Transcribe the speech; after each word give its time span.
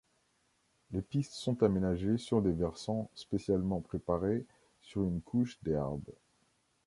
Les 0.89 1.01
pistes 1.03 1.35
sont 1.35 1.61
aménagées 1.61 2.17
sur 2.17 2.41
des 2.41 2.53
versants 2.53 3.11
spécialement 3.13 3.81
préparés 3.81 4.47
sur 4.81 5.03
une 5.03 5.21
couche 5.21 5.59
d’herbe. 5.61 6.09